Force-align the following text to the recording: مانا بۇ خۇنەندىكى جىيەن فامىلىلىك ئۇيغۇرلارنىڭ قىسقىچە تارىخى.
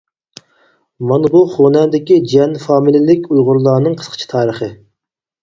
مانا 1.11 1.29
بۇ 1.35 1.41
خۇنەندىكى 1.51 2.17
جىيەن 2.31 2.57
فامىلىلىك 2.65 3.29
ئۇيغۇرلارنىڭ 3.37 4.01
قىسقىچە 4.01 4.31
تارىخى. 4.35 4.73